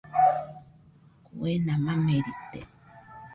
Kuena 1.35 1.73
mamerite. 1.85 2.59